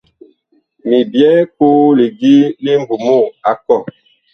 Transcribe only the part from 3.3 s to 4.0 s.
a kɔh.